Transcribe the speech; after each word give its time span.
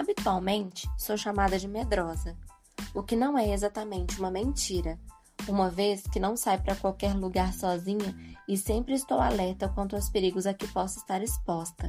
Habitualmente, 0.00 0.90
sou 0.96 1.14
chamada 1.14 1.58
de 1.58 1.68
medrosa, 1.68 2.34
o 2.94 3.02
que 3.02 3.14
não 3.14 3.36
é 3.36 3.52
exatamente 3.52 4.18
uma 4.18 4.30
mentira, 4.30 4.98
uma 5.46 5.68
vez 5.68 6.04
que 6.04 6.18
não 6.18 6.38
saio 6.38 6.62
para 6.62 6.74
qualquer 6.74 7.14
lugar 7.14 7.52
sozinha 7.52 8.16
e 8.48 8.56
sempre 8.56 8.94
estou 8.94 9.20
alerta 9.20 9.68
quanto 9.68 9.94
aos 9.94 10.08
perigos 10.08 10.46
a 10.46 10.54
que 10.54 10.66
posso 10.68 11.00
estar 11.00 11.22
exposta. 11.22 11.86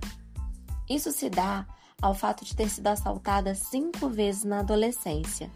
Isso 0.89 1.09
se 1.13 1.29
dá 1.29 1.65
ao 2.01 2.13
fato 2.13 2.43
de 2.43 2.53
ter 2.53 2.69
sido 2.69 2.87
assaltada 2.87 3.55
cinco 3.55 4.09
vezes 4.09 4.43
na 4.43 4.59
adolescência. 4.59 5.49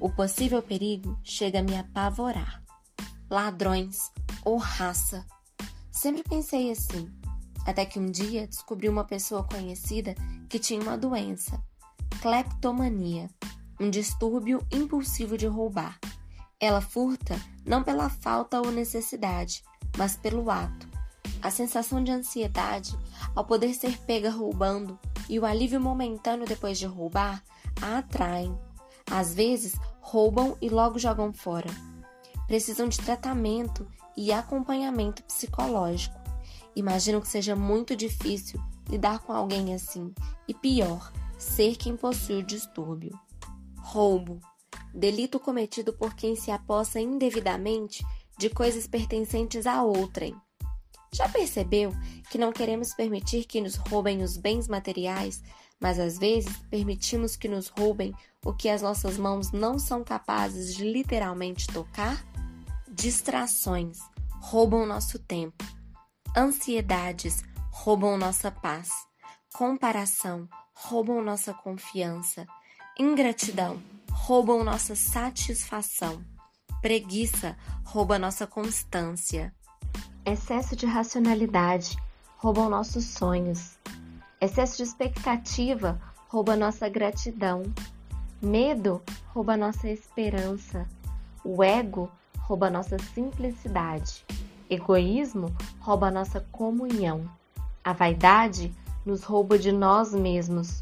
O 0.00 0.10
possível 0.10 0.60
perigo 0.60 1.16
chega 1.22 1.60
a 1.60 1.62
me 1.62 1.76
apavorar. 1.76 2.60
Ladrões 3.30 4.10
ou 4.44 4.56
raça. 4.56 5.24
Sempre 5.92 6.24
pensei 6.24 6.72
assim, 6.72 7.08
até 7.64 7.86
que 7.86 8.00
um 8.00 8.10
dia 8.10 8.48
descobri 8.48 8.88
uma 8.88 9.04
pessoa 9.04 9.44
conhecida 9.44 10.16
que 10.48 10.58
tinha 10.58 10.80
uma 10.80 10.98
doença, 10.98 11.62
cleptomania, 12.20 13.28
um 13.80 13.90
distúrbio 13.90 14.64
impulsivo 14.70 15.36
de 15.36 15.46
roubar. 15.46 15.98
Ela 16.60 16.80
furta 16.80 17.40
não 17.64 17.82
pela 17.82 18.08
falta 18.08 18.60
ou 18.60 18.70
necessidade, 18.70 19.62
mas 19.96 20.16
pelo 20.16 20.50
ato. 20.50 20.88
A 21.42 21.50
sensação 21.50 22.02
de 22.02 22.10
ansiedade 22.10 22.96
ao 23.34 23.44
poder 23.44 23.74
ser 23.74 23.98
pega 23.98 24.30
roubando 24.30 24.98
e 25.28 25.38
o 25.38 25.44
alívio 25.44 25.80
momentâneo 25.80 26.46
depois 26.46 26.78
de 26.78 26.86
roubar 26.86 27.42
a 27.82 27.98
atraem. 27.98 28.56
Às 29.10 29.34
vezes, 29.34 29.74
roubam 30.00 30.56
e 30.60 30.68
logo 30.68 30.98
jogam 30.98 31.32
fora. 31.32 31.70
Precisam 32.46 32.88
de 32.88 32.98
tratamento 32.98 33.86
e 34.16 34.32
acompanhamento 34.32 35.22
psicológico. 35.24 36.18
Imagino 36.76 37.20
que 37.20 37.28
seja 37.28 37.54
muito 37.54 37.94
difícil 37.94 38.60
lidar 38.88 39.20
com 39.20 39.32
alguém 39.32 39.74
assim 39.74 40.12
e 40.48 40.54
pior, 40.54 41.12
ser 41.44 41.76
quem 41.76 41.96
possui 41.96 42.36
o 42.36 42.42
distúrbio. 42.42 43.18
Roubo 43.78 44.40
delito 44.94 45.40
cometido 45.40 45.92
por 45.92 46.14
quem 46.14 46.36
se 46.36 46.50
apossa 46.50 47.00
indevidamente 47.00 48.04
de 48.38 48.48
coisas 48.48 48.86
pertencentes 48.86 49.66
a 49.66 49.82
outrem. 49.82 50.34
Já 51.12 51.28
percebeu 51.28 51.92
que 52.30 52.38
não 52.38 52.52
queremos 52.52 52.94
permitir 52.94 53.44
que 53.44 53.60
nos 53.60 53.76
roubem 53.76 54.22
os 54.22 54.36
bens 54.36 54.68
materiais, 54.68 55.42
mas 55.80 55.98
às 55.98 56.18
vezes 56.18 56.56
permitimos 56.70 57.36
que 57.36 57.48
nos 57.48 57.68
roubem 57.68 58.14
o 58.44 58.52
que 58.52 58.68
as 58.68 58.82
nossas 58.82 59.16
mãos 59.16 59.52
não 59.52 59.78
são 59.78 60.02
capazes 60.02 60.74
de 60.74 60.84
literalmente 60.84 61.66
tocar? 61.68 62.24
Distrações 62.90 63.98
roubam 64.40 64.86
nosso 64.86 65.18
tempo. 65.18 65.64
Ansiedades 66.36 67.42
roubam 67.70 68.16
nossa 68.16 68.50
paz. 68.50 68.90
Comparação 69.56 70.48
roubam 70.74 71.22
nossa 71.22 71.54
confiança. 71.54 72.44
Ingratidão 72.98 73.80
roubam 74.10 74.64
nossa 74.64 74.96
satisfação. 74.96 76.20
Preguiça 76.82 77.56
rouba 77.84 78.18
nossa 78.18 78.48
constância. 78.48 79.54
Excesso 80.26 80.74
de 80.74 80.86
racionalidade 80.86 81.96
roubam 82.36 82.68
nossos 82.68 83.04
sonhos. 83.04 83.78
Excesso 84.40 84.78
de 84.78 84.82
expectativa 84.82 86.00
rouba 86.26 86.56
nossa 86.56 86.88
gratidão. 86.88 87.62
Medo 88.42 89.00
rouba 89.28 89.56
nossa 89.56 89.88
esperança. 89.88 90.84
O 91.44 91.62
ego 91.62 92.10
rouba 92.40 92.68
nossa 92.68 92.96
simplicidade. 93.14 94.26
Egoísmo 94.68 95.46
rouba 95.78 96.10
nossa 96.10 96.40
comunhão. 96.50 97.30
A 97.84 97.92
vaidade 97.92 98.74
nos 99.04 99.22
rouba 99.24 99.58
de 99.58 99.70
nós 99.70 100.14
mesmos. 100.14 100.78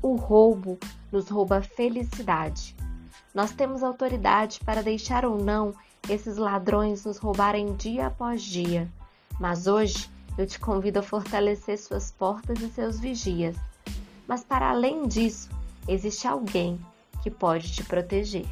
O 0.00 0.14
roubo 0.16 0.78
nos 1.10 1.28
rouba 1.28 1.58
a 1.58 1.62
felicidade. 1.62 2.76
Nós 3.34 3.52
temos 3.52 3.82
autoridade 3.82 4.60
para 4.64 4.82
deixar 4.82 5.24
ou 5.24 5.42
não 5.42 5.74
esses 6.08 6.36
ladrões 6.36 7.04
nos 7.04 7.18
roubarem 7.18 7.74
dia 7.74 8.06
após 8.06 8.42
dia. 8.42 8.90
Mas 9.40 9.66
hoje 9.66 10.08
eu 10.36 10.46
te 10.46 10.58
convido 10.58 10.98
a 10.98 11.02
fortalecer 11.02 11.78
suas 11.78 12.10
portas 12.10 12.60
e 12.60 12.68
seus 12.68 13.00
vigias. 13.00 13.56
Mas 14.26 14.44
para 14.44 14.70
além 14.70 15.06
disso, 15.06 15.50
existe 15.88 16.26
alguém 16.26 16.78
que 17.22 17.30
pode 17.30 17.72
te 17.72 17.82
proteger. 17.84 18.46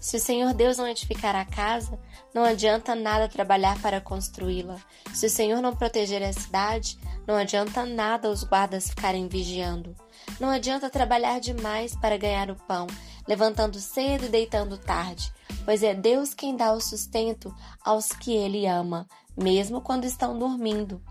Se 0.00 0.16
o 0.16 0.20
Senhor 0.20 0.54
Deus 0.54 0.78
não 0.78 0.88
edificar 0.88 1.36
a 1.36 1.44
casa, 1.44 2.00
não 2.34 2.42
adianta 2.42 2.94
nada 2.94 3.28
trabalhar 3.28 3.80
para 3.82 4.00
construí-la. 4.00 4.80
Se 5.12 5.26
o 5.26 5.30
Senhor 5.30 5.60
não 5.60 5.76
proteger 5.76 6.22
a 6.22 6.32
cidade, 6.32 6.98
não 7.26 7.36
adianta 7.36 7.84
nada 7.84 8.30
os 8.30 8.42
guardas 8.42 8.88
ficarem 8.88 9.28
vigiando. 9.28 9.94
Não 10.40 10.48
adianta 10.48 10.88
trabalhar 10.88 11.38
demais 11.38 11.94
para 11.94 12.16
ganhar 12.16 12.50
o 12.50 12.56
pão, 12.56 12.86
levantando 13.28 13.78
cedo 13.78 14.24
e 14.24 14.28
deitando 14.30 14.78
tarde, 14.78 15.30
pois 15.66 15.82
é 15.82 15.92
Deus 15.92 16.32
quem 16.32 16.56
dá 16.56 16.72
o 16.72 16.80
sustento 16.80 17.54
aos 17.84 18.08
que 18.08 18.32
Ele 18.32 18.66
ama, 18.66 19.06
mesmo 19.36 19.82
quando 19.82 20.04
estão 20.06 20.38
dormindo. 20.38 21.02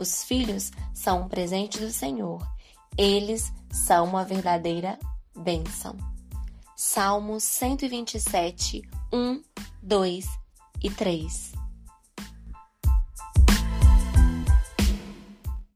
Os 0.00 0.24
filhos 0.24 0.72
são 0.92 1.22
um 1.22 1.28
presente 1.28 1.78
do 1.78 1.92
Senhor. 1.92 2.44
Eles 2.98 3.52
são 3.70 4.04
uma 4.04 4.24
verdadeira 4.24 4.98
bênção. 5.36 6.11
Salmos 6.84 7.44
127, 7.44 8.82
1, 9.12 9.40
2 9.80 10.24
e 10.82 10.90
3. 10.90 11.61